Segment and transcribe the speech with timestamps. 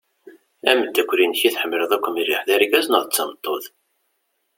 [0.69, 3.65] Ameddakel-inek i tḥemmleḍ akk mliḥ d argaz neɣ d tameṭṭut?